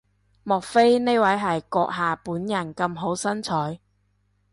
[0.41, 3.79] 莫非呢位係閣下本人咁好身材？